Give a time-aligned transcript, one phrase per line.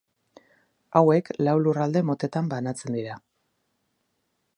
[0.99, 3.19] Hauek lau lurralde motetan banatzen dira.